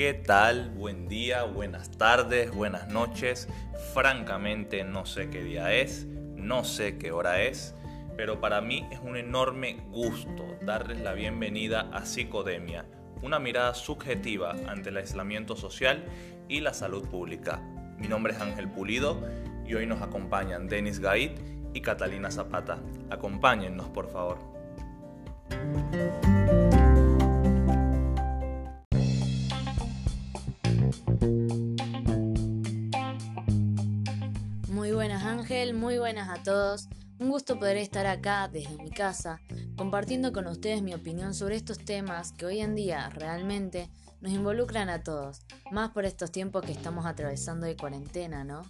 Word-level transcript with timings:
¿Qué 0.00 0.14
tal? 0.14 0.70
Buen 0.70 1.08
día, 1.08 1.42
buenas 1.42 1.90
tardes, 1.90 2.50
buenas 2.54 2.88
noches. 2.88 3.48
Francamente 3.92 4.82
no 4.82 5.04
sé 5.04 5.28
qué 5.28 5.44
día 5.44 5.74
es, 5.74 6.06
no 6.06 6.64
sé 6.64 6.96
qué 6.96 7.12
hora 7.12 7.42
es, 7.42 7.74
pero 8.16 8.40
para 8.40 8.62
mí 8.62 8.88
es 8.90 8.98
un 9.00 9.18
enorme 9.18 9.76
gusto 9.90 10.56
darles 10.62 11.00
la 11.00 11.12
bienvenida 11.12 11.90
a 11.92 12.06
Psicodemia, 12.06 12.86
una 13.20 13.38
mirada 13.38 13.74
subjetiva 13.74 14.56
ante 14.68 14.88
el 14.88 14.96
aislamiento 14.96 15.54
social 15.54 16.02
y 16.48 16.60
la 16.60 16.72
salud 16.72 17.06
pública. 17.06 17.60
Mi 17.98 18.08
nombre 18.08 18.32
es 18.32 18.40
Ángel 18.40 18.70
Pulido 18.70 19.22
y 19.66 19.74
hoy 19.74 19.86
nos 19.86 20.00
acompañan 20.00 20.66
Denis 20.66 20.98
Gaid 20.98 21.32
y 21.74 21.82
Catalina 21.82 22.30
Zapata. 22.30 22.78
Acompáñennos, 23.10 23.90
por 23.90 24.10
favor. 24.10 24.38
Muy 35.50 35.98
buenas 35.98 36.28
a 36.28 36.40
todos. 36.44 36.88
Un 37.18 37.28
gusto 37.28 37.58
poder 37.58 37.76
estar 37.76 38.06
acá 38.06 38.46
desde 38.46 38.80
mi 38.80 38.90
casa, 38.90 39.40
compartiendo 39.76 40.32
con 40.32 40.46
ustedes 40.46 40.80
mi 40.80 40.94
opinión 40.94 41.34
sobre 41.34 41.56
estos 41.56 41.78
temas 41.78 42.30
que 42.30 42.46
hoy 42.46 42.60
en 42.60 42.76
día 42.76 43.10
realmente 43.10 43.90
nos 44.20 44.30
involucran 44.30 44.88
a 44.88 45.02
todos, 45.02 45.40
más 45.72 45.90
por 45.90 46.04
estos 46.04 46.30
tiempos 46.30 46.64
que 46.64 46.70
estamos 46.70 47.04
atravesando 47.04 47.66
de 47.66 47.76
cuarentena, 47.76 48.44
¿no? 48.44 48.62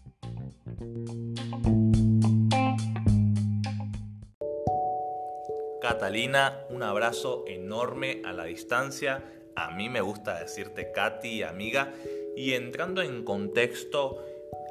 Catalina, 5.82 6.64
un 6.70 6.82
abrazo 6.82 7.44
enorme 7.46 8.22
a 8.24 8.32
la 8.32 8.44
distancia. 8.44 9.22
A 9.54 9.70
mí 9.72 9.90
me 9.90 10.00
gusta 10.00 10.40
decirte 10.40 10.92
Katy, 10.92 11.42
amiga. 11.42 11.92
Y 12.34 12.54
entrando 12.54 13.02
en 13.02 13.22
contexto, 13.22 14.24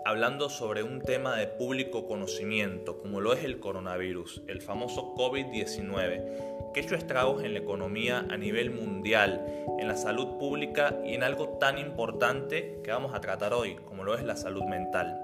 hablando 0.05 0.49
sobre 0.49 0.83
un 0.83 1.01
tema 1.01 1.35
de 1.35 1.47
público 1.47 2.07
conocimiento, 2.07 2.97
como 2.97 3.21
lo 3.21 3.33
es 3.33 3.43
el 3.43 3.59
coronavirus, 3.59 4.43
el 4.47 4.61
famoso 4.61 5.13
COVID-19, 5.15 6.71
que 6.73 6.79
ha 6.79 6.83
hecho 6.83 6.95
estragos 6.95 7.43
en 7.43 7.53
la 7.53 7.59
economía 7.59 8.25
a 8.29 8.37
nivel 8.37 8.71
mundial, 8.71 9.45
en 9.77 9.87
la 9.87 9.95
salud 9.95 10.37
pública 10.37 10.99
y 11.05 11.13
en 11.13 11.23
algo 11.23 11.57
tan 11.59 11.77
importante 11.77 12.79
que 12.83 12.91
vamos 12.91 13.13
a 13.13 13.21
tratar 13.21 13.53
hoy, 13.53 13.75
como 13.85 14.03
lo 14.03 14.15
es 14.15 14.23
la 14.23 14.35
salud 14.35 14.63
mental. 14.63 15.19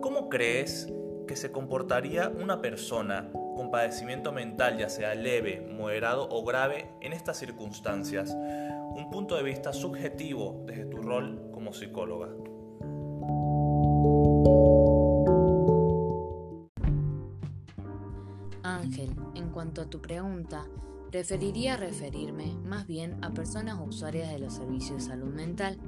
¿Cómo 0.00 0.28
crees 0.28 0.92
que 1.26 1.36
se 1.36 1.52
comportaría 1.52 2.28
una 2.28 2.60
persona 2.60 3.30
con 3.32 3.70
padecimiento 3.70 4.32
mental, 4.32 4.78
ya 4.78 4.88
sea 4.88 5.14
leve, 5.14 5.60
moderado 5.60 6.28
o 6.30 6.44
grave, 6.44 6.90
en 7.00 7.12
estas 7.12 7.38
circunstancias? 7.38 8.34
Un 8.34 9.08
punto 9.10 9.36
de 9.36 9.42
vista 9.42 9.72
subjetivo 9.72 10.64
desde 10.66 10.86
tu 10.86 10.96
rol 10.96 11.50
como 11.52 11.72
psicóloga. 11.72 12.28
A 19.82 19.90
tu 19.90 20.00
pregunta, 20.00 20.66
preferiría 21.10 21.76
referirme 21.76 22.54
más 22.64 22.86
bien 22.86 23.22
a 23.24 23.30
personas 23.30 23.78
usuarias 23.84 24.30
de 24.30 24.38
los 24.38 24.54
servicios 24.54 25.02
de 25.02 25.10
salud 25.10 25.32
mental. 25.34 25.78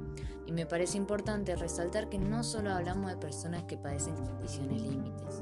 Y 0.45 0.51
me 0.51 0.65
parece 0.65 0.97
importante 0.97 1.55
resaltar 1.55 2.09
que 2.09 2.17
no 2.19 2.43
solo 2.43 2.71
hablamos 2.71 3.09
de 3.09 3.17
personas 3.17 3.63
que 3.63 3.77
padecen 3.77 4.15
condiciones 4.15 4.81
límites, 4.81 5.41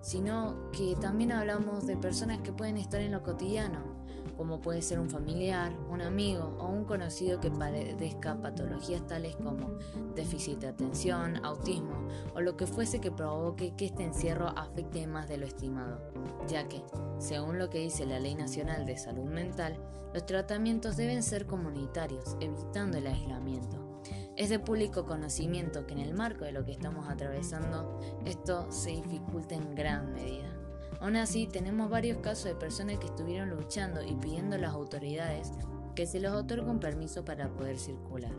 sino 0.00 0.70
que 0.70 0.94
también 1.00 1.32
hablamos 1.32 1.86
de 1.86 1.96
personas 1.96 2.38
que 2.38 2.52
pueden 2.52 2.76
estar 2.76 3.00
en 3.00 3.10
lo 3.10 3.22
cotidiano, 3.24 3.95
como 4.36 4.60
puede 4.60 4.82
ser 4.82 5.00
un 5.00 5.08
familiar, 5.08 5.72
un 5.90 6.02
amigo 6.02 6.56
o 6.58 6.66
un 6.66 6.84
conocido 6.84 7.40
que 7.40 7.50
padezca 7.50 8.40
patologías 8.40 9.06
tales 9.06 9.36
como 9.36 9.78
déficit 10.14 10.58
de 10.58 10.68
atención, 10.68 11.44
autismo 11.44 12.08
o 12.34 12.40
lo 12.40 12.56
que 12.56 12.66
fuese 12.66 13.00
que 13.00 13.10
provoque 13.10 13.74
que 13.76 13.86
este 13.86 14.04
encierro 14.04 14.48
afecte 14.56 15.06
más 15.06 15.28
de 15.28 15.38
lo 15.38 15.46
estimado, 15.46 16.00
ya 16.48 16.68
que, 16.68 16.82
según 17.18 17.58
lo 17.58 17.70
que 17.70 17.78
dice 17.78 18.06
la 18.06 18.20
Ley 18.20 18.34
Nacional 18.34 18.86
de 18.86 18.96
Salud 18.96 19.24
Mental, 19.24 19.76
los 20.12 20.26
tratamientos 20.26 20.96
deben 20.96 21.22
ser 21.22 21.46
comunitarios, 21.46 22.36
evitando 22.40 22.98
el 22.98 23.06
aislamiento. 23.06 24.00
Es 24.36 24.50
de 24.50 24.58
público 24.58 25.06
conocimiento 25.06 25.86
que 25.86 25.94
en 25.94 26.00
el 26.00 26.14
marco 26.14 26.44
de 26.44 26.52
lo 26.52 26.64
que 26.64 26.72
estamos 26.72 27.08
atravesando, 27.08 27.98
esto 28.26 28.70
se 28.70 28.90
dificulta 28.90 29.54
en 29.54 29.74
gran 29.74 30.12
medida. 30.12 30.65
Aún 31.06 31.14
así, 31.14 31.46
tenemos 31.46 31.88
varios 31.88 32.18
casos 32.18 32.46
de 32.46 32.56
personas 32.56 32.98
que 32.98 33.06
estuvieron 33.06 33.50
luchando 33.50 34.02
y 34.02 34.16
pidiendo 34.16 34.56
a 34.56 34.58
las 34.58 34.74
autoridades 34.74 35.52
que 35.94 36.04
se 36.04 36.18
les 36.18 36.32
otorgue 36.32 36.68
un 36.68 36.80
permiso 36.80 37.24
para 37.24 37.48
poder 37.48 37.78
circular, 37.78 38.32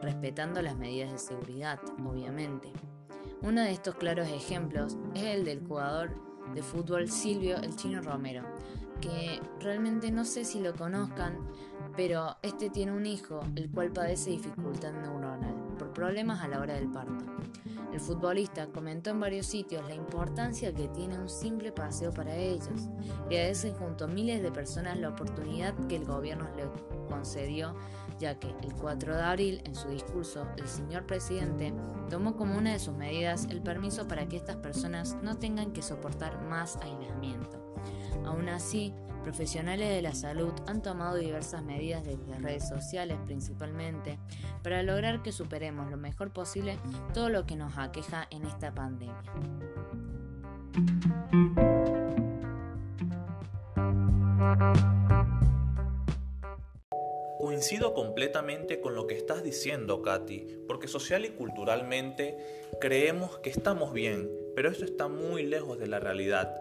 respetando 0.00 0.62
las 0.62 0.76
medidas 0.76 1.10
de 1.10 1.18
seguridad, 1.18 1.80
obviamente. 2.06 2.72
Uno 3.42 3.62
de 3.62 3.72
estos 3.72 3.96
claros 3.96 4.28
ejemplos 4.28 4.96
es 5.16 5.24
el 5.24 5.44
del 5.44 5.66
jugador 5.66 6.14
de 6.54 6.62
fútbol 6.62 7.10
Silvio 7.10 7.56
el 7.56 7.74
Chino 7.74 8.00
Romero, 8.00 8.44
que 9.00 9.40
realmente 9.58 10.12
no 10.12 10.24
sé 10.24 10.44
si 10.44 10.60
lo 10.60 10.76
conozcan, 10.76 11.40
pero 11.96 12.36
este 12.42 12.70
tiene 12.70 12.92
un 12.92 13.04
hijo 13.04 13.40
el 13.56 13.68
cual 13.68 13.90
padece 13.90 14.30
dificultad 14.30 14.92
neuronal 14.92 15.61
problemas 15.92 16.42
a 16.42 16.48
la 16.48 16.60
hora 16.60 16.74
del 16.74 16.90
parto. 16.90 17.24
El 17.92 18.00
futbolista 18.00 18.68
comentó 18.68 19.10
en 19.10 19.20
varios 19.20 19.46
sitios 19.46 19.86
la 19.86 19.94
importancia 19.94 20.72
que 20.72 20.88
tiene 20.88 21.18
un 21.18 21.28
simple 21.28 21.72
paseo 21.72 22.10
para 22.10 22.34
ellos 22.34 22.88
y 23.28 23.36
agradece 23.36 23.72
junto 23.72 24.04
a 24.04 24.08
miles 24.08 24.42
de 24.42 24.50
personas 24.50 24.98
la 24.98 25.10
oportunidad 25.10 25.74
que 25.88 25.96
el 25.96 26.06
gobierno 26.06 26.48
le 26.56 26.64
concedió, 27.08 27.74
ya 28.18 28.38
que 28.38 28.48
el 28.62 28.72
4 28.74 29.16
de 29.16 29.22
abril, 29.22 29.60
en 29.64 29.74
su 29.74 29.88
discurso, 29.88 30.46
el 30.56 30.66
señor 30.68 31.06
presidente 31.06 31.74
tomó 32.08 32.34
como 32.34 32.56
una 32.56 32.72
de 32.72 32.78
sus 32.78 32.94
medidas 32.94 33.46
el 33.50 33.60
permiso 33.60 34.08
para 34.08 34.26
que 34.26 34.36
estas 34.36 34.56
personas 34.56 35.18
no 35.22 35.36
tengan 35.36 35.72
que 35.72 35.82
soportar 35.82 36.42
más 36.44 36.76
aislamiento. 36.76 37.74
Aún 38.24 38.48
así, 38.48 38.94
profesionales 39.22 39.88
de 39.88 40.02
la 40.02 40.14
salud 40.14 40.52
han 40.66 40.82
tomado 40.82 41.16
diversas 41.16 41.62
medidas 41.62 42.04
desde 42.04 42.38
redes 42.38 42.68
sociales 42.68 43.18
principalmente 43.24 44.18
para 44.62 44.82
lograr 44.82 45.22
que 45.22 45.32
superemos 45.32 45.90
lo 45.90 45.96
mejor 45.96 46.32
posible 46.32 46.78
todo 47.14 47.28
lo 47.28 47.46
que 47.46 47.56
nos 47.56 47.78
aqueja 47.78 48.26
en 48.30 48.44
esta 48.44 48.74
pandemia. 48.74 49.22
Coincido 57.38 57.92
completamente 57.94 58.80
con 58.80 58.94
lo 58.94 59.06
que 59.06 59.16
estás 59.16 59.42
diciendo, 59.42 60.00
Katy, 60.02 60.64
porque 60.66 60.88
social 60.88 61.24
y 61.24 61.30
culturalmente 61.30 62.36
creemos 62.80 63.38
que 63.38 63.50
estamos 63.50 63.92
bien, 63.92 64.30
pero 64.56 64.70
esto 64.70 64.84
está 64.84 65.08
muy 65.08 65.44
lejos 65.44 65.78
de 65.78 65.86
la 65.86 66.00
realidad. 66.00 66.56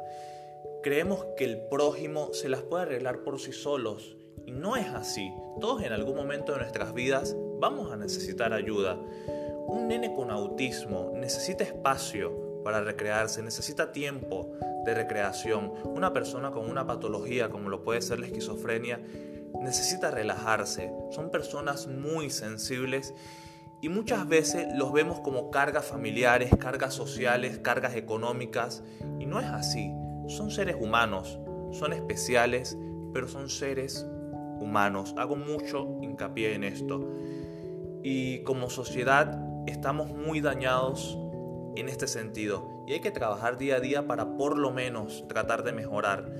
Creemos 0.83 1.23
que 1.37 1.43
el 1.43 1.61
prójimo 1.69 2.33
se 2.33 2.49
las 2.49 2.63
puede 2.63 2.83
arreglar 2.83 3.19
por 3.19 3.39
sí 3.39 3.51
solos 3.51 4.17
y 4.47 4.51
no 4.51 4.75
es 4.77 4.87
así. 4.87 5.31
Todos 5.59 5.83
en 5.83 5.93
algún 5.93 6.15
momento 6.15 6.53
de 6.53 6.57
nuestras 6.57 6.95
vidas 6.95 7.35
vamos 7.59 7.91
a 7.91 7.97
necesitar 7.97 8.51
ayuda. 8.51 8.97
Un 9.67 9.87
nene 9.87 10.11
con 10.15 10.31
autismo 10.31 11.11
necesita 11.13 11.63
espacio 11.63 12.63
para 12.63 12.81
recrearse, 12.81 13.43
necesita 13.43 13.91
tiempo 13.91 14.53
de 14.83 14.95
recreación. 14.95 15.71
Una 15.83 16.13
persona 16.13 16.49
con 16.49 16.67
una 16.67 16.87
patología 16.87 17.51
como 17.51 17.69
lo 17.69 17.83
puede 17.83 18.01
ser 18.01 18.19
la 18.19 18.25
esquizofrenia 18.25 18.99
necesita 19.61 20.09
relajarse. 20.09 20.91
Son 21.11 21.29
personas 21.29 21.85
muy 21.85 22.31
sensibles 22.31 23.13
y 23.83 23.89
muchas 23.89 24.27
veces 24.27 24.67
los 24.73 24.91
vemos 24.93 25.19
como 25.19 25.51
cargas 25.51 25.85
familiares, 25.85 26.49
cargas 26.59 26.95
sociales, 26.95 27.59
cargas 27.59 27.93
económicas 27.95 28.81
y 29.19 29.27
no 29.27 29.39
es 29.39 29.45
así 29.45 29.93
son 30.31 30.51
seres 30.51 30.75
humanos, 30.79 31.39
son 31.71 31.93
especiales, 31.93 32.77
pero 33.13 33.27
son 33.27 33.49
seres 33.49 34.05
humanos. 34.59 35.13
Hago 35.17 35.35
mucho 35.35 35.97
hincapié 36.01 36.53
en 36.55 36.63
esto. 36.63 37.07
Y 38.03 38.43
como 38.43 38.69
sociedad 38.69 39.39
estamos 39.67 40.09
muy 40.09 40.41
dañados 40.41 41.17
en 41.75 41.89
este 41.89 42.07
sentido. 42.07 42.83
Y 42.87 42.93
hay 42.93 42.99
que 42.99 43.11
trabajar 43.11 43.57
día 43.57 43.75
a 43.75 43.79
día 43.79 44.07
para 44.07 44.37
por 44.37 44.57
lo 44.57 44.71
menos 44.71 45.25
tratar 45.27 45.63
de 45.63 45.73
mejorar. 45.73 46.31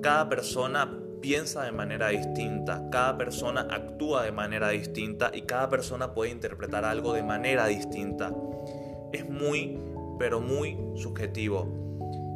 Cada 0.00 0.28
persona 0.28 0.98
piensa 1.20 1.64
de 1.64 1.72
manera 1.72 2.08
distinta, 2.08 2.88
cada 2.90 3.16
persona 3.16 3.68
actúa 3.70 4.24
de 4.24 4.32
manera 4.32 4.70
distinta 4.70 5.30
y 5.32 5.42
cada 5.42 5.68
persona 5.68 6.14
puede 6.14 6.30
interpretar 6.30 6.84
algo 6.84 7.12
de 7.12 7.22
manera 7.22 7.66
distinta. 7.66 8.34
Es 9.12 9.28
muy, 9.28 9.78
pero 10.18 10.40
muy 10.40 10.76
subjetivo. 10.96 11.81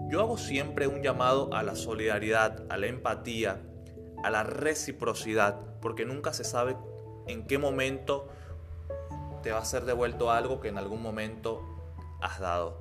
Yo 0.09 0.21
hago 0.21 0.39
siempre 0.39 0.87
un 0.87 1.03
llamado 1.03 1.53
a 1.53 1.65
la 1.65 1.75
solidaridad, 1.75 2.65
a 2.69 2.77
la 2.77 2.87
empatía, 2.87 3.61
a 4.23 4.31
la 4.31 4.45
reciprocidad, 4.45 5.59
porque 5.81 6.05
nunca 6.05 6.33
se 6.33 6.45
sabe 6.45 6.77
en 7.27 7.47
qué 7.47 7.59
momento 7.59 8.29
te 9.43 9.51
va 9.51 9.59
a 9.59 9.65
ser 9.65 9.85
devuelto 9.85 10.31
algo 10.31 10.61
que 10.61 10.69
en 10.69 10.79
algún 10.79 11.03
momento 11.03 11.61
has 12.21 12.39
dado. 12.39 12.79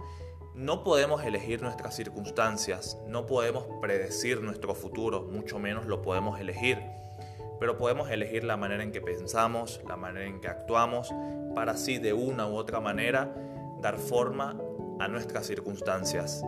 No 0.54 0.83
podemos 0.83 1.24
elegir 1.24 1.62
nuestras 1.62 1.95
circunstancias, 1.95 2.98
no 3.07 3.25
podemos 3.25 3.66
predecir 3.81 4.42
nuestro 4.42 4.75
futuro, 4.75 5.24
mucho 5.24 5.60
menos 5.60 5.86
lo 5.86 6.01
podemos 6.01 6.39
elegir. 6.39 6.80
pero 7.57 7.77
podemos 7.77 8.10
elegir 8.12 8.44
la 8.44 8.57
manera 8.57 8.83
en 8.83 8.92
que 8.92 9.00
pensamos, 9.00 9.80
la 9.88 9.95
manera 9.95 10.25
en 10.25 10.42
que 10.42 10.50
actuamos, 10.50 11.13
para 11.56 11.72
así 11.72 11.98
de 11.98 12.12
una 12.12 12.48
u 12.48 12.56
otra 12.56 12.81
manera 12.81 13.33
dar 13.81 13.98
forma 13.98 14.57
a 15.00 15.07
nuestras 15.07 15.48
circunstancias. 15.48 16.44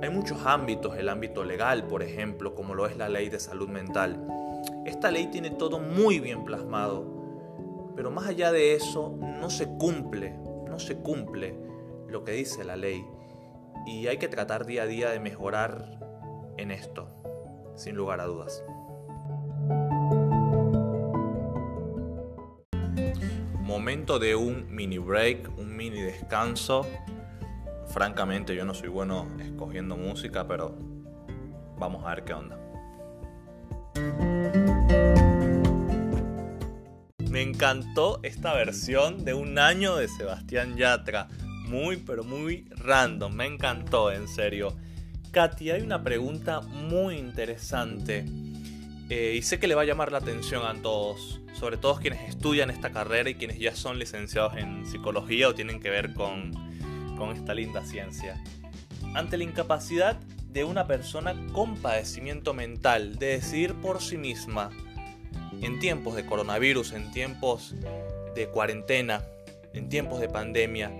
Hay 0.00 0.10
muchos 0.10 0.46
ámbitos, 0.46 0.96
el 0.96 1.08
ámbito 1.08 1.42
legal, 1.42 1.88
por 1.88 2.04
ejemplo, 2.04 2.54
como 2.54 2.74
lo 2.74 2.86
es 2.86 2.96
la 2.96 3.08
ley 3.08 3.30
de 3.30 3.40
salud 3.40 3.68
mental. 3.68 4.24
Esta 4.86 5.10
ley 5.10 5.26
tiene 5.26 5.50
todo 5.50 5.80
muy 5.80 6.20
bien 6.20 6.44
plasmado, 6.44 7.92
pero 7.96 8.12
más 8.12 8.28
allá 8.28 8.52
de 8.52 8.74
eso 8.74 9.16
no 9.20 9.50
se 9.50 9.66
cumple, 9.66 10.38
no 10.68 10.78
se 10.78 10.98
cumple 10.98 11.58
lo 12.06 12.22
que 12.22 12.32
dice 12.32 12.62
la 12.62 12.76
ley. 12.76 13.04
Y 13.86 14.06
hay 14.06 14.18
que 14.18 14.28
tratar 14.28 14.66
día 14.66 14.82
a 14.82 14.86
día 14.86 15.10
de 15.10 15.18
mejorar 15.18 15.98
en 16.56 16.70
esto, 16.70 17.08
sin 17.74 17.96
lugar 17.96 18.20
a 18.20 18.26
dudas. 18.26 18.62
Momento 23.60 24.20
de 24.20 24.36
un 24.36 24.72
mini 24.72 24.98
break, 24.98 25.58
un 25.58 25.76
mini 25.76 26.00
descanso. 26.00 26.86
Francamente 27.88 28.54
yo 28.54 28.64
no 28.64 28.74
soy 28.74 28.88
bueno 28.88 29.26
escogiendo 29.40 29.96
música, 29.96 30.46
pero 30.46 30.76
vamos 31.78 32.04
a 32.04 32.10
ver 32.14 32.24
qué 32.24 32.34
onda. 32.34 32.58
Me 37.30 37.42
encantó 37.42 38.20
esta 38.22 38.54
versión 38.54 39.24
de 39.24 39.34
un 39.34 39.58
año 39.58 39.96
de 39.96 40.08
Sebastián 40.08 40.76
Yatra. 40.76 41.28
Muy, 41.68 41.96
pero 41.98 42.24
muy 42.24 42.66
random. 42.70 43.32
Me 43.32 43.46
encantó, 43.46 44.10
en 44.10 44.28
serio. 44.28 44.76
Katy, 45.32 45.70
hay 45.70 45.82
una 45.82 46.02
pregunta 46.02 46.60
muy 46.60 47.16
interesante. 47.16 48.24
Eh, 49.10 49.34
y 49.38 49.42
sé 49.42 49.58
que 49.58 49.66
le 49.66 49.74
va 49.74 49.82
a 49.82 49.84
llamar 49.84 50.12
la 50.12 50.18
atención 50.18 50.66
a 50.66 50.82
todos, 50.82 51.40
sobre 51.54 51.78
todo 51.78 51.96
quienes 51.96 52.28
estudian 52.28 52.70
esta 52.70 52.90
carrera 52.90 53.30
y 53.30 53.34
quienes 53.34 53.58
ya 53.58 53.74
son 53.74 53.98
licenciados 53.98 54.56
en 54.56 54.84
psicología 54.84 55.48
o 55.48 55.54
tienen 55.54 55.80
que 55.80 55.88
ver 55.88 56.12
con, 56.12 56.52
con 57.18 57.36
esta 57.36 57.52
linda 57.52 57.84
ciencia. 57.84 58.42
Ante 59.14 59.36
la 59.36 59.44
incapacidad 59.44 60.16
de 60.48 60.64
una 60.64 60.86
persona 60.86 61.34
con 61.52 61.76
padecimiento 61.76 62.54
mental 62.54 63.18
de 63.18 63.26
decidir 63.26 63.74
por 63.74 64.00
sí 64.00 64.16
misma 64.16 64.70
en 65.60 65.78
tiempos 65.78 66.14
de 66.14 66.24
coronavirus, 66.24 66.92
en 66.92 67.10
tiempos 67.10 67.74
de 68.34 68.48
cuarentena, 68.48 69.22
en 69.74 69.88
tiempos 69.88 70.20
de 70.20 70.28
pandemia, 70.28 70.90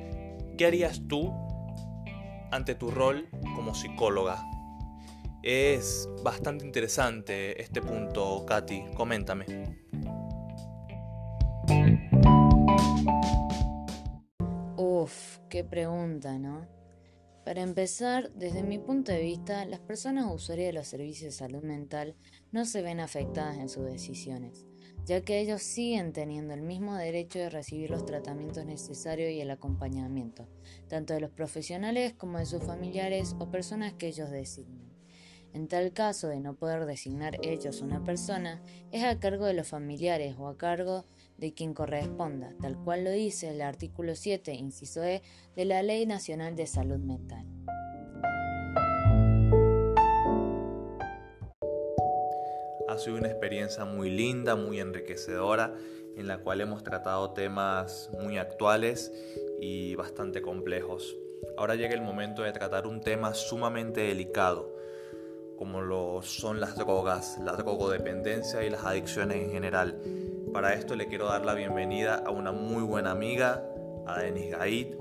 ¿qué 0.58 0.66
harías 0.66 1.02
tú 1.08 1.32
ante 2.50 2.74
tu 2.74 2.90
rol 2.90 3.28
como 3.54 3.74
psicóloga? 3.74 4.44
Es 5.42 6.08
bastante 6.22 6.64
interesante 6.64 7.62
este 7.62 7.80
punto, 7.80 8.44
Katy. 8.44 8.84
Coméntame. 8.94 9.87
Qué 15.48 15.64
pregunta, 15.64 16.38
¿no? 16.38 16.66
Para 17.44 17.62
empezar, 17.62 18.30
desde 18.34 18.62
mi 18.62 18.78
punto 18.78 19.10
de 19.10 19.22
vista, 19.22 19.64
las 19.64 19.80
personas 19.80 20.26
usuarias 20.30 20.68
de 20.68 20.72
los 20.74 20.86
servicios 20.86 21.32
de 21.32 21.38
salud 21.38 21.62
mental 21.62 22.14
no 22.52 22.66
se 22.66 22.82
ven 22.82 23.00
afectadas 23.00 23.56
en 23.56 23.70
sus 23.70 23.86
decisiones, 23.86 24.66
ya 25.06 25.22
que 25.22 25.40
ellos 25.40 25.62
siguen 25.62 26.12
teniendo 26.12 26.52
el 26.52 26.60
mismo 26.60 26.94
derecho 26.94 27.38
de 27.38 27.48
recibir 27.48 27.88
los 27.88 28.04
tratamientos 28.04 28.66
necesarios 28.66 29.30
y 29.30 29.40
el 29.40 29.50
acompañamiento, 29.50 30.46
tanto 30.88 31.14
de 31.14 31.20
los 31.20 31.30
profesionales 31.30 32.12
como 32.12 32.38
de 32.38 32.44
sus 32.44 32.62
familiares 32.62 33.34
o 33.38 33.50
personas 33.50 33.94
que 33.94 34.08
ellos 34.08 34.30
designen. 34.30 34.88
En 35.54 35.68
tal 35.68 35.94
caso 35.94 36.28
de 36.28 36.40
no 36.40 36.54
poder 36.54 36.84
designar 36.84 37.38
ellos 37.42 37.80
una 37.80 38.04
persona, 38.04 38.60
es 38.92 39.04
a 39.04 39.18
cargo 39.18 39.46
de 39.46 39.54
los 39.54 39.68
familiares 39.68 40.36
o 40.38 40.48
a 40.48 40.58
cargo 40.58 40.98
de 41.00 41.17
quien 41.54 41.72
corresponda, 41.72 42.52
tal 42.60 42.76
cual 42.76 43.04
lo 43.04 43.10
dice 43.10 43.50
el 43.50 43.62
artículo 43.62 44.14
7, 44.14 44.52
inciso 44.52 45.02
E, 45.04 45.22
de 45.54 45.64
la 45.64 45.82
Ley 45.82 46.04
Nacional 46.04 46.56
de 46.56 46.66
Salud 46.66 46.98
Mental. 46.98 47.46
Ha 52.88 52.98
sido 52.98 53.16
una 53.16 53.28
experiencia 53.28 53.84
muy 53.84 54.10
linda, 54.10 54.56
muy 54.56 54.80
enriquecedora, 54.80 55.72
en 56.16 56.26
la 56.26 56.38
cual 56.38 56.60
hemos 56.60 56.82
tratado 56.82 57.30
temas 57.30 58.10
muy 58.20 58.38
actuales 58.38 59.12
y 59.60 59.94
bastante 59.94 60.42
complejos. 60.42 61.16
Ahora 61.56 61.76
llega 61.76 61.94
el 61.94 62.02
momento 62.02 62.42
de 62.42 62.52
tratar 62.52 62.88
un 62.88 63.00
tema 63.00 63.34
sumamente 63.34 64.00
delicado, 64.00 64.74
como 65.56 65.82
lo 65.82 66.22
son 66.22 66.60
las 66.60 66.76
drogas, 66.76 67.38
la 67.38 67.52
drogodependencia 67.52 68.64
y 68.64 68.70
las 68.70 68.84
adicciones 68.84 69.36
en 69.36 69.52
general 69.52 70.00
para 70.52 70.74
esto 70.74 70.96
le 70.96 71.06
quiero 71.06 71.26
dar 71.26 71.44
la 71.44 71.54
bienvenida 71.54 72.22
a 72.24 72.30
una 72.30 72.52
muy 72.52 72.82
buena 72.82 73.10
amiga, 73.10 73.64
a 74.06 74.20
Denis 74.20 74.50
Gaid. 74.56 74.96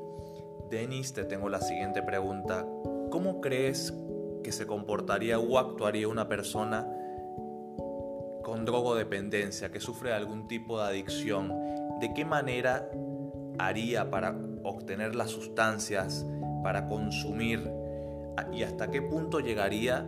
Denis, 0.70 1.14
te 1.14 1.24
tengo 1.24 1.50
la 1.50 1.62
siguiente 1.62 2.02
pregunta. 2.04 2.66
¿Cómo 3.10 3.40
crees 3.40 3.94
que 4.44 4.52
se 4.52 4.68
comportaría 4.68 5.40
o 5.40 5.58
actuaría 5.58 6.08
una 6.08 6.28
persona 6.28 6.88
con 8.44 8.66
drogodependencia, 8.66 9.72
que 9.72 9.80
sufre 9.80 10.14
algún 10.14 10.48
tipo 10.48 10.80
de 10.80 10.88
adicción? 10.88 11.54
¿De 12.00 12.14
qué 12.14 12.26
manera 12.26 12.90
haría 13.60 14.10
para 14.10 14.38
obtener 14.64 15.16
las 15.16 15.32
sustancias, 15.32 16.26
para 16.64 16.88
consumir? 16.88 17.72
¿Y 18.52 18.64
hasta 18.64 18.92
qué 18.92 19.02
punto 19.02 19.40
llegaría 19.40 20.06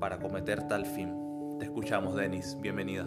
para 0.00 0.18
cometer 0.18 0.66
tal 0.68 0.86
fin? 0.86 1.58
Te 1.58 1.66
escuchamos, 1.66 2.16
Denis. 2.16 2.56
Bienvenida. 2.60 3.06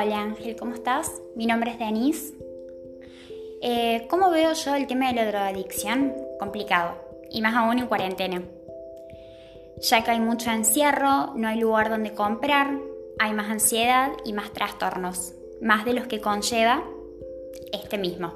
Hola 0.00 0.20
Ángel, 0.20 0.54
¿cómo 0.54 0.74
estás? 0.74 1.20
Mi 1.34 1.44
nombre 1.44 1.72
es 1.72 1.78
Denise. 1.80 2.32
Eh, 3.60 4.06
¿Cómo 4.08 4.30
veo 4.30 4.52
yo 4.52 4.76
el 4.76 4.86
tema 4.86 5.08
de 5.08 5.14
la 5.14 5.26
drogadicción? 5.26 6.14
Complicado, 6.38 6.94
y 7.32 7.42
más 7.42 7.56
aún 7.56 7.80
en 7.80 7.88
cuarentena. 7.88 8.44
Ya 9.82 10.04
que 10.04 10.12
hay 10.12 10.20
mucho 10.20 10.52
encierro, 10.52 11.32
no 11.34 11.48
hay 11.48 11.58
lugar 11.58 11.90
donde 11.90 12.14
comprar, 12.14 12.78
hay 13.18 13.32
más 13.32 13.50
ansiedad 13.50 14.12
y 14.24 14.32
más 14.34 14.52
trastornos, 14.52 15.34
más 15.60 15.84
de 15.84 15.94
los 15.94 16.06
que 16.06 16.20
conlleva 16.20 16.84
este 17.72 17.98
mismo. 17.98 18.34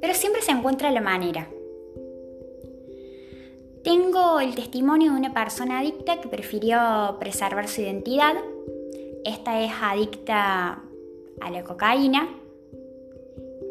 Pero 0.00 0.14
siempre 0.14 0.40
se 0.40 0.52
encuentra 0.52 0.90
la 0.90 1.02
manera. 1.02 1.50
Tengo 3.84 4.40
el 4.40 4.54
testimonio 4.54 5.12
de 5.12 5.18
una 5.18 5.34
persona 5.34 5.80
adicta 5.80 6.18
que 6.22 6.28
prefirió 6.28 7.18
preservar 7.20 7.68
su 7.68 7.82
identidad 7.82 8.36
esta 9.24 9.60
es 9.60 9.72
adicta 9.80 10.80
a 11.40 11.50
la 11.50 11.64
cocaína 11.64 12.28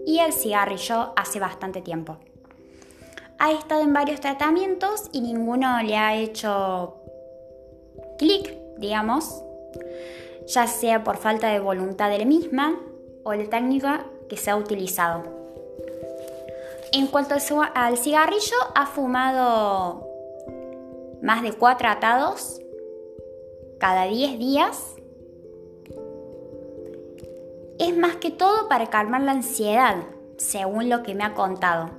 y 0.05 0.19
al 0.19 0.33
cigarrillo 0.33 1.13
hace 1.15 1.39
bastante 1.39 1.81
tiempo. 1.81 2.17
Ha 3.39 3.51
estado 3.51 3.81
en 3.81 3.93
varios 3.93 4.21
tratamientos 4.21 5.09
y 5.11 5.21
ninguno 5.21 5.81
le 5.81 5.97
ha 5.97 6.15
hecho 6.15 6.95
clic, 8.17 8.55
digamos, 8.77 9.43
ya 10.47 10.67
sea 10.67 11.03
por 11.03 11.17
falta 11.17 11.49
de 11.49 11.59
voluntad 11.59 12.09
de 12.09 12.19
la 12.19 12.25
misma 12.25 12.79
o 13.23 13.33
la 13.33 13.45
técnica 13.45 14.05
que 14.29 14.37
se 14.37 14.51
ha 14.51 14.57
utilizado. 14.57 15.23
En 16.93 17.07
cuanto 17.07 17.35
al 17.73 17.97
cigarrillo, 17.97 18.57
ha 18.75 18.85
fumado 18.85 20.07
más 21.21 21.41
de 21.41 21.53
cuatro 21.53 21.87
atados 21.87 22.59
cada 23.79 24.05
10 24.05 24.37
días 24.37 24.95
es 27.81 27.97
más 27.97 28.17
que 28.17 28.29
todo 28.29 28.69
para 28.69 28.91
calmar 28.91 29.21
la 29.21 29.31
ansiedad, 29.31 29.95
según 30.37 30.87
lo 30.87 31.01
que 31.01 31.15
me 31.15 31.23
ha 31.23 31.33
contado. 31.33 31.89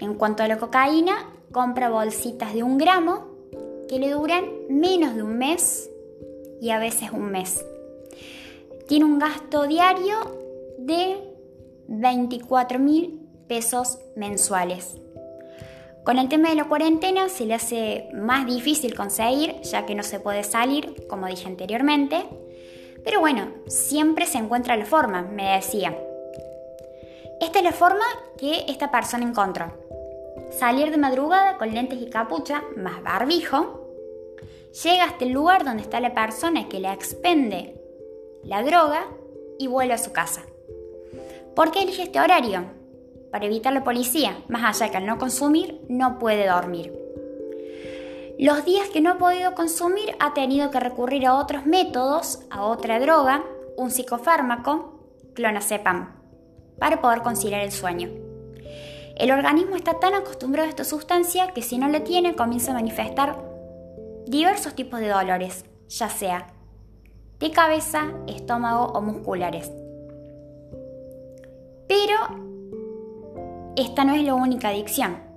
En 0.00 0.14
cuanto 0.14 0.42
a 0.42 0.48
la 0.48 0.56
cocaína, 0.56 1.30
compra 1.52 1.90
bolsitas 1.90 2.54
de 2.54 2.62
un 2.62 2.78
gramo 2.78 3.26
que 3.86 3.98
le 3.98 4.10
duran 4.10 4.46
menos 4.70 5.14
de 5.14 5.22
un 5.22 5.36
mes 5.36 5.90
y 6.58 6.70
a 6.70 6.78
veces 6.78 7.10
un 7.12 7.30
mes. 7.30 7.62
Tiene 8.88 9.04
un 9.04 9.18
gasto 9.18 9.66
diario 9.66 10.16
de 10.78 11.18
24 11.88 12.78
mil 12.78 13.28
pesos 13.48 13.98
mensuales. 14.16 14.96
Con 16.02 16.18
el 16.18 16.30
tema 16.30 16.48
de 16.48 16.54
la 16.54 16.64
cuarentena 16.64 17.28
se 17.28 17.44
le 17.44 17.52
hace 17.52 18.08
más 18.14 18.46
difícil 18.46 18.94
conseguir 18.94 19.60
ya 19.60 19.84
que 19.84 19.94
no 19.94 20.02
se 20.02 20.18
puede 20.18 20.44
salir, 20.44 21.06
como 21.08 21.26
dije 21.26 21.46
anteriormente, 21.46 22.24
pero 23.04 23.20
bueno, 23.20 23.48
siempre 23.66 24.26
se 24.26 24.38
encuentra 24.38 24.76
la 24.76 24.86
forma, 24.86 25.22
me 25.22 25.54
decía. 25.54 25.96
Esta 27.40 27.58
es 27.58 27.64
la 27.64 27.72
forma 27.72 28.04
que 28.38 28.64
esta 28.68 28.90
persona 28.90 29.24
encontró. 29.24 29.72
Salir 30.50 30.90
de 30.90 30.96
madrugada 30.96 31.58
con 31.58 31.72
lentes 31.72 32.00
y 32.00 32.08
capucha, 32.08 32.62
más 32.76 33.02
barbijo. 33.02 33.88
Llega 34.84 35.04
hasta 35.04 35.24
el 35.24 35.32
lugar 35.32 35.64
donde 35.64 35.82
está 35.82 36.00
la 36.00 36.14
persona 36.14 36.68
que 36.68 36.80
le 36.80 36.92
expende 36.92 37.74
la 38.44 38.62
droga 38.62 39.06
y 39.58 39.66
vuelve 39.66 39.94
a 39.94 39.98
su 39.98 40.12
casa. 40.12 40.42
¿Por 41.54 41.70
qué 41.70 41.82
elige 41.82 42.04
este 42.04 42.20
horario? 42.20 42.64
Para 43.30 43.46
evitar 43.46 43.72
la 43.72 43.84
policía, 43.84 44.42
más 44.48 44.80
allá 44.80 44.90
que 44.90 44.98
al 44.98 45.06
no 45.06 45.18
consumir 45.18 45.80
no 45.88 46.18
puede 46.18 46.46
dormir. 46.46 46.92
Los 48.42 48.64
días 48.64 48.88
que 48.88 49.00
no 49.00 49.12
ha 49.12 49.18
podido 49.18 49.54
consumir 49.54 50.16
ha 50.18 50.34
tenido 50.34 50.72
que 50.72 50.80
recurrir 50.80 51.26
a 51.26 51.36
otros 51.36 51.64
métodos, 51.64 52.40
a 52.50 52.64
otra 52.64 52.98
droga, 52.98 53.44
un 53.76 53.92
psicofármaco, 53.92 54.98
clonazepam, 55.34 56.16
para 56.76 57.00
poder 57.00 57.22
conciliar 57.22 57.60
el 57.60 57.70
sueño. 57.70 58.08
El 59.14 59.30
organismo 59.30 59.76
está 59.76 60.00
tan 60.00 60.14
acostumbrado 60.14 60.66
a 60.66 60.70
esta 60.70 60.82
sustancia 60.82 61.52
que 61.52 61.62
si 61.62 61.78
no 61.78 61.86
la 61.86 62.02
tiene 62.02 62.34
comienza 62.34 62.72
a 62.72 62.74
manifestar 62.74 63.38
diversos 64.26 64.74
tipos 64.74 64.98
de 64.98 65.10
dolores, 65.10 65.64
ya 65.88 66.08
sea 66.08 66.48
de 67.38 67.52
cabeza, 67.52 68.10
estómago 68.26 68.86
o 68.86 69.00
musculares. 69.02 69.70
Pero 71.86 72.16
esta 73.76 74.02
no 74.04 74.14
es 74.14 74.24
la 74.24 74.34
única 74.34 74.70
adicción. 74.70 75.31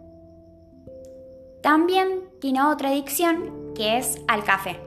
También 1.65 2.29
tiene 2.39 2.61
otra 2.61 2.89
adicción 2.89 3.73
que 3.73 3.97
es 3.97 4.21
al 4.27 4.43
café. 4.43 4.79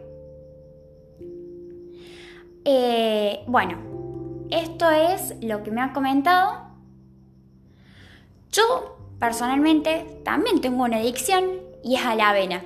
Eh, 2.65 3.41
bueno, 3.49 4.47
esto 4.49 4.89
es 4.89 5.35
lo 5.43 5.65
que 5.65 5.73
me 5.73 5.81
ha 5.81 5.93
comentado. 5.93 6.69
Yo 8.53 8.97
personalmente 9.19 10.21
también 10.25 10.61
tengo 10.61 10.85
una 10.85 10.99
adicción 10.99 11.51
y 11.83 11.97
es 11.97 12.07
a 12.07 12.15
la 12.15 12.31
avena. 12.31 12.63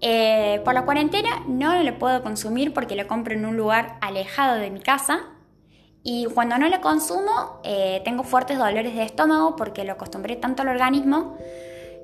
Eh, 0.00 0.62
por 0.64 0.72
la 0.72 0.86
cuarentena 0.86 1.44
no 1.46 1.82
lo 1.82 1.98
puedo 1.98 2.22
consumir 2.22 2.72
porque 2.72 2.96
lo 2.96 3.06
compro 3.06 3.34
en 3.34 3.44
un 3.44 3.58
lugar 3.58 3.98
alejado 4.00 4.56
de 4.56 4.70
mi 4.70 4.80
casa. 4.80 5.20
Y 6.02 6.24
cuando 6.32 6.56
no 6.56 6.66
lo 6.66 6.80
consumo, 6.80 7.60
eh, 7.62 8.00
tengo 8.06 8.22
fuertes 8.22 8.56
dolores 8.56 8.94
de 8.94 9.02
estómago 9.02 9.54
porque 9.54 9.84
lo 9.84 9.92
acostumbré 9.92 10.36
tanto 10.36 10.62
al 10.62 10.68
organismo 10.68 11.36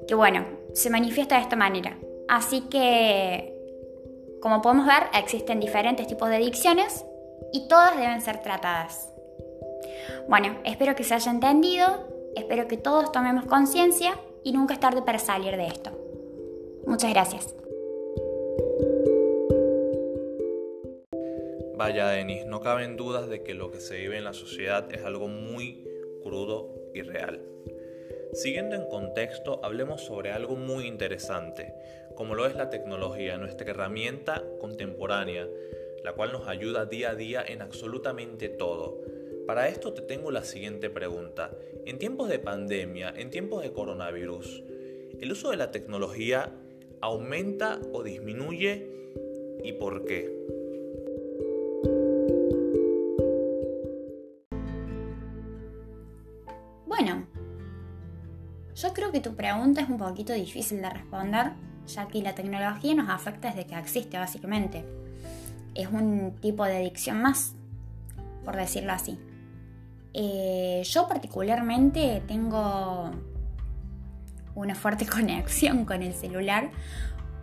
que, 0.07 0.15
bueno, 0.15 0.47
se 0.73 0.91
manifiesta 0.91 1.37
de 1.37 1.43
esta 1.43 1.57
manera. 1.57 1.99
Así 2.29 2.63
que, 2.63 3.55
como 4.41 4.63
podemos 4.63 4.87
ver, 4.87 5.05
existen 5.15 5.61
diferentes 5.61 6.07
tipos 6.07 6.29
de 6.29 6.37
adicciones 6.37 7.05
y 7.53 7.69
todas 7.69 7.97
deben 7.97 8.21
ser 8.21 8.43
tratadas. 8.43 9.13
Bueno, 10.29 10.57
espero 10.65 10.95
que 10.95 11.05
se 11.05 11.15
haya 11.15 11.31
entendido, 11.31 11.87
espero 12.35 12.67
que 12.67 12.77
todos 12.77 13.13
tomemos 13.13 13.47
conciencia 13.47 14.19
y 14.43 14.53
nunca 14.53 14.75
es 14.75 14.81
tarde 14.81 15.03
para 15.03 15.19
salir 15.19 15.57
de 15.57 15.67
esto. 15.67 15.91
Muchas 16.87 17.11
gracias. 17.13 17.55
Vaya, 21.77 22.09
Denis, 22.09 22.47
no 22.47 22.61
caben 22.61 22.97
dudas 22.97 23.29
de 23.29 23.43
que 23.43 23.55
lo 23.55 23.71
que 23.71 23.81
se 23.81 23.97
vive 23.97 24.17
en 24.17 24.25
la 24.25 24.33
sociedad 24.33 24.91
es 24.93 25.05
algo 25.05 25.29
muy 25.29 25.87
crudo 26.23 26.71
y 26.95 27.03
real. 27.03 27.41
Siguiendo 28.33 28.77
en 28.77 28.89
contexto, 28.89 29.61
hablemos 29.63 30.03
sobre 30.03 30.33
algo 30.33 30.57
muy 30.57 30.87
interesante, 30.87 31.75
como 32.15 32.35
lo 32.35 32.47
es 32.47 32.55
la 32.55 32.71
tecnología, 32.71 33.39
nuestra 33.39 33.71
herramienta 33.71 34.45
contemporánea, 34.61 35.49
la 36.05 36.13
cual 36.13 36.33
nos 36.33 36.49
ayuda 36.49 36.87
día 36.87 37.11
a 37.11 37.15
día 37.15 37.45
en 37.47 37.63
absolutamente 37.63 38.49
todo. 38.49 39.01
Para 39.47 39.69
esto 39.69 39.93
te 39.93 40.03
tengo 40.03 40.31
la 40.31 40.45
siguiente 40.45 40.91
pregunta. 40.91 41.51
En 41.85 41.99
tiempos 41.99 42.29
de 42.29 42.39
pandemia, 42.39 43.15
en 43.17 43.31
tiempos 43.31 43.63
de 43.63 43.73
coronavirus, 43.73 44.65
¿el 45.21 45.33
uso 45.33 45.51
de 45.51 45.57
la 45.57 45.71
tecnología 45.71 46.53
aumenta 47.01 47.81
o 47.93 48.03
disminuye 48.03 48.91
y 49.63 49.73
por 49.73 50.05
qué? 50.05 50.66
Yo 58.77 58.93
creo 58.93 59.11
que 59.11 59.21
tu 59.21 59.35
pregunta 59.35 59.81
es 59.81 59.89
un 59.89 59.97
poquito 59.97 60.35
difícil 60.35 60.83
de 60.83 60.91
responder, 60.91 61.53
ya 61.87 62.07
que 62.09 62.21
la 62.21 62.35
tecnología 62.35 62.95
nos 62.95 63.09
afecta 63.09 63.49
desde 63.49 63.67
que 63.67 63.79
existe, 63.79 64.19
básicamente. 64.19 64.85
Es 65.75 65.89
un 65.89 66.37
tipo 66.43 66.63
de 66.67 66.77
adicción 66.77 67.23
más, 67.23 67.55
por 68.45 68.55
decirlo 68.55 68.93
así. 68.93 69.19
Eh, 70.13 70.83
yo 70.85 71.09
particularmente 71.09 72.23
tengo 72.29 73.13
una 74.55 74.75
fuerte 74.75 75.07
conexión 75.11 75.87
con 75.87 76.03
el 76.03 76.13
celular, 76.13 76.71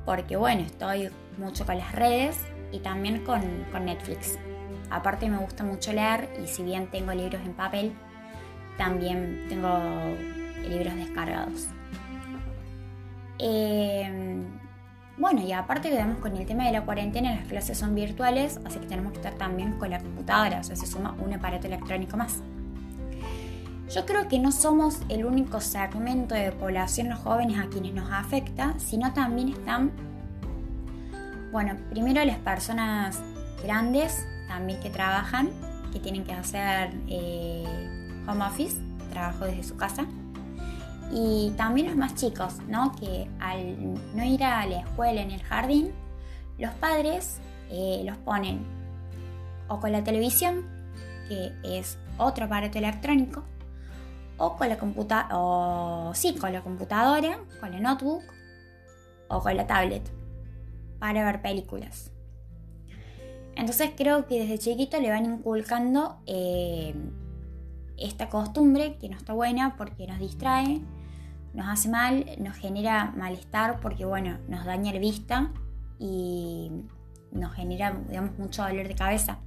porque 0.06 0.36
bueno, 0.36 0.62
estoy 0.62 1.10
mucho 1.40 1.66
con 1.66 1.80
las 1.80 1.94
redes 1.94 2.38
y 2.72 2.78
también 2.78 3.26
con, 3.26 3.42
con 3.72 3.86
Netflix. 3.86 4.38
Aparte 4.92 5.28
me 5.30 5.40
gusta 5.40 5.64
mucho 5.64 5.94
leer 5.94 6.30
y 6.44 6.46
si 6.46 6.62
bien 6.62 6.92
tengo 6.92 7.12
libros 7.12 7.42
en 7.44 7.54
papel, 7.54 7.94
también 8.78 9.48
tengo 9.50 9.80
libros 10.70 10.96
descargados. 10.96 11.68
Em, 13.40 14.44
bueno, 15.18 15.42
y 15.42 15.52
aparte 15.52 15.90
quedamos 15.90 16.20
con 16.20 16.36
el 16.38 16.46
tema 16.46 16.66
de 16.66 16.72
la 16.72 16.86
cuarentena, 16.86 17.36
las 17.36 17.48
clases 17.48 17.78
son 17.78 17.94
virtuales, 17.94 18.60
así 18.66 18.80
que 18.80 18.88
tenemos 18.88 19.12
que 19.12 19.20
estar 19.20 19.34
también 19.34 19.74
con 19.74 19.90
la 19.90 20.00
computadora, 20.00 20.60
o 20.60 20.64
sea, 20.64 20.76
se 20.76 20.88
suma 20.88 21.16
un 21.20 21.34
aparato 21.34 21.68
electrónico 21.68 22.18
más. 22.18 22.42
Yo 23.94 24.06
creo 24.06 24.28
que 24.28 24.40
no 24.40 24.52
somos 24.52 25.02
el 25.10 25.26
único 25.26 25.60
segmento 25.60 26.34
de 26.34 26.52
población, 26.52 27.10
los 27.10 27.20
jóvenes, 27.20 27.60
a 27.60 27.68
quienes 27.68 27.94
nos 27.94 28.12
afecta, 28.12 28.74
sino 28.80 29.14
también 29.14 29.50
están, 29.50 29.92
bueno, 31.52 31.76
primero 31.90 32.24
las 32.26 32.38
personas 32.38 33.20
grandes, 33.62 34.26
también 34.48 34.80
que 34.80 34.90
trabajan, 34.90 35.50
que 35.92 36.00
tienen 36.00 36.24
que 36.24 36.34
hacer 36.34 36.92
eh, 37.08 37.66
home 38.28 38.46
office, 38.46 38.78
trabajo 39.12 39.46
desde 39.46 39.64
su 39.64 39.76
casa 39.76 40.08
y 41.14 41.52
también 41.52 41.88
los 41.88 41.96
más 41.96 42.16
chicos, 42.16 42.58
¿no? 42.68 42.96
Que 42.96 43.30
al 43.40 43.94
no 44.16 44.24
ir 44.24 44.44
a 44.44 44.66
la 44.66 44.80
escuela 44.80 45.22
en 45.22 45.30
el 45.30 45.44
jardín, 45.44 45.92
los 46.58 46.74
padres 46.76 47.40
eh, 47.70 48.02
los 48.04 48.18
ponen 48.18 48.66
o 49.68 49.80
con 49.80 49.92
la 49.92 50.04
televisión, 50.04 50.66
que 51.28 51.52
es 51.64 52.00
otro 52.18 52.46
aparato 52.46 52.80
electrónico, 52.80 53.44
o 54.38 54.58
con 54.58 54.70
la 54.70 54.78
computa 54.78 55.30
sí, 56.16 56.36
con 56.36 56.52
la 56.52 56.62
computadora, 56.62 57.38
con 57.60 57.72
la 57.72 57.80
notebook 57.80 58.24
o 59.28 59.40
con 59.40 59.56
la 59.56 59.68
tablet 59.68 60.04
para 61.00 61.24
ver 61.24 61.42
películas. 61.42 62.12
Entonces 63.56 63.92
creo 63.96 64.26
que 64.26 64.40
desde 64.40 64.58
chiquito 64.58 65.00
le 65.00 65.12
van 65.12 65.26
inculcando 65.26 66.18
eh, 66.26 66.96
esta 67.98 68.30
costumbre 68.30 68.98
que 68.98 69.10
no 69.10 69.18
está 69.18 69.34
buena 69.34 69.76
porque 69.78 70.08
nos 70.08 70.18
distrae, 70.18 70.82
nos 71.54 71.68
hace 71.68 71.90
mal, 71.90 72.26
nos 72.40 72.56
genera 72.58 73.14
malestar 73.16 73.80
porque, 73.80 74.06
bueno, 74.06 74.40
nos 74.48 74.66
daña 74.66 74.92
la 74.92 75.00
vista 75.00 75.52
y 76.00 76.72
nos 77.32 77.54
genera, 77.54 77.92
digamos, 78.08 78.38
mucho 78.38 78.64
dolor 78.64 78.88
de 78.88 78.96
cabeza. 78.96 79.40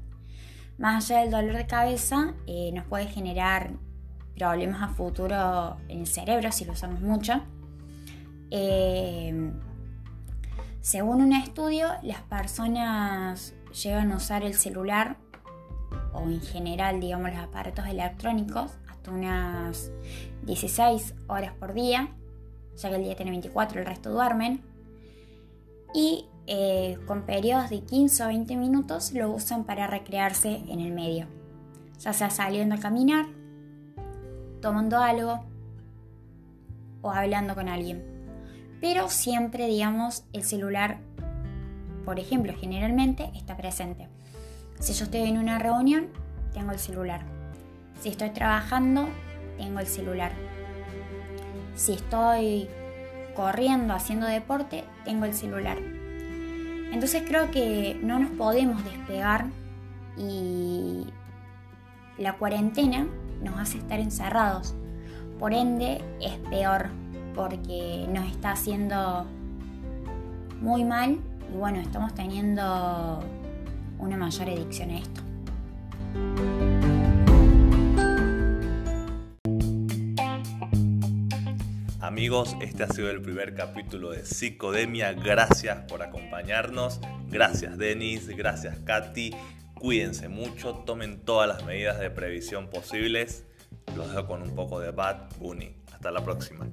Más 0.79 1.11
allá 1.11 1.21
del 1.21 1.31
dolor 1.31 1.57
de 1.57 1.67
cabeza, 1.67 2.35
eh, 2.47 2.71
nos 2.73 2.85
puede 2.87 3.07
generar 3.07 3.73
problemas 4.37 4.83
a 4.83 4.89
futuro 4.89 5.79
en 5.89 6.01
el 6.01 6.07
cerebro 6.07 6.53
si 6.53 6.65
lo 6.65 6.73
usamos 6.73 7.01
mucho. 7.01 7.43
Eh, 8.51 9.53
según 10.81 11.21
un 11.21 11.33
estudio, 11.33 11.89
las 12.03 12.21
personas 12.23 13.55
llegan 13.83 14.13
a 14.13 14.17
usar 14.17 14.45
el 14.45 14.55
celular 14.55 15.17
o 16.13 16.23
en 16.23 16.41
general, 16.41 17.01
digamos, 17.01 17.31
los 17.33 17.41
aparatos 17.41 17.87
electrónicos 17.87 18.71
unas 19.09 19.91
16 20.43 21.15
horas 21.27 21.53
por 21.59 21.75
día, 21.75 22.09
ya 22.77 22.89
que 22.89 22.97
el 22.97 23.03
día 23.03 23.17
tiene 23.17 23.31
24, 23.33 23.81
el 23.81 23.87
resto 23.87 24.11
duermen. 24.11 24.63
Y 25.95 26.27
eh, 26.47 26.99
con 27.07 27.23
periodos 27.23 27.71
de 27.71 27.81
15 27.81 28.25
o 28.25 28.27
20 28.29 28.57
minutos 28.57 29.13
lo 29.13 29.31
usan 29.31 29.65
para 29.65 29.87
recrearse 29.87 30.63
en 30.69 30.81
el 30.81 30.93
medio, 30.93 31.27
ya 31.99 32.13
sea 32.13 32.31
saliendo 32.31 32.75
a 32.75 32.79
caminar, 32.79 33.27
tomando 34.61 34.99
algo 34.99 35.45
o 37.03 37.11
hablando 37.11 37.55
con 37.55 37.69
alguien. 37.69 38.05
Pero 38.81 39.09
siempre, 39.09 39.67
digamos, 39.67 40.25
el 40.33 40.45
celular, 40.45 40.99
por 42.05 42.19
ejemplo, 42.21 42.53
generalmente 42.59 43.31
está 43.35 43.57
presente. 43.57 44.09
Si 44.79 44.93
yo 44.93 45.05
estoy 45.05 45.23
en 45.23 45.39
una 45.39 45.59
reunión, 45.59 46.09
tengo 46.53 46.73
el 46.73 46.79
celular 46.79 47.36
si 48.00 48.11
estoy 48.11 48.31
trabajando, 48.31 49.09
tengo 49.59 49.81
el 49.81 49.87
celular. 49.87 50.33
Si 51.75 51.93
estoy 51.93 52.69
corriendo, 53.35 53.95
haciendo 53.95 54.26
deporte, 54.26 54.85
tengo 55.05 55.25
el 55.25 55.35
celular. 55.35 55.79
Entonces 56.93 57.23
creo 57.26 57.50
que 57.50 57.99
no 58.03 58.19
nos 58.19 58.31
podemos 58.31 58.83
despegar 58.85 59.47
y 60.17 61.07
la 62.17 62.35
cuarentena 62.35 63.07
nos 63.43 63.59
hace 63.59 63.79
estar 63.79 64.00
encerrados. 64.00 64.75
Por 65.38 65.53
ende 65.53 66.03
es 66.21 66.33
peor 66.49 66.88
porque 67.35 68.07
nos 68.09 68.26
está 68.26 68.53
haciendo 68.53 69.26
muy 70.61 70.85
mal 70.85 71.19
y 71.53 71.57
bueno, 71.57 71.81
estamos 71.81 72.15
teniendo 72.15 73.23
una 73.99 74.17
mayor 74.17 74.49
adicción 74.49 74.91
a 74.91 74.99
esto. 74.99 75.21
Amigos, 82.17 82.57
este 82.63 82.83
ha 82.83 82.89
sido 82.89 83.11
el 83.11 83.21
primer 83.21 83.55
capítulo 83.55 84.11
de 84.11 84.25
Psicodemia. 84.25 85.13
Gracias 85.13 85.81
por 85.87 86.03
acompañarnos. 86.03 86.99
Gracias 87.29 87.77
Denis, 87.77 88.27
gracias 88.29 88.79
Katy. 88.79 89.35
Cuídense 89.75 90.31
mucho, 90.31 90.77
tomen 90.87 91.21
todas 91.27 91.47
las 91.47 91.67
medidas 91.67 92.01
de 92.01 92.09
previsión 92.09 92.71
posibles. 92.71 93.45
Los 93.95 94.09
dejo 94.09 94.29
con 94.29 94.41
un 94.41 94.55
poco 94.55 94.81
de 94.81 94.93
Bad 94.93 95.29
Bunny. 95.39 95.77
Hasta 95.93 96.11
la 96.11 96.25
próxima. 96.25 96.67